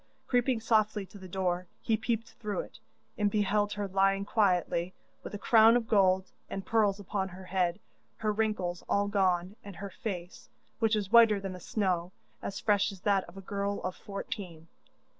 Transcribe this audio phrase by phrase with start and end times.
[0.25, 2.79] Creeping softly to the door, he peeped through it,
[3.19, 7.79] and beheld her lying quietly, with a crown of gold and pearls upon her head,
[8.17, 12.11] her wrinkles all gone, and her face, which was whiter than the snow,
[12.41, 14.67] as fresh as that of a girl of fourteen.